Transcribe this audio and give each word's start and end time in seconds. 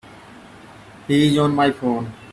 He's 1.07 1.37
on 1.37 1.53
my 1.53 1.69
phone. 1.69 2.11